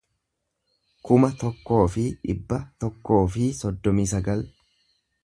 kuma 1.09 1.29
tokkoo 1.43 1.81
fi 1.97 2.05
dhibba 2.23 2.61
tokkoo 2.87 3.21
fi 3.37 3.51
soddomii 3.63 4.09
sagal 4.17 4.43